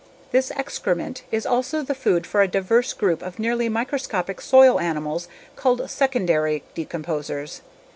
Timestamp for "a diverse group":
2.41-3.21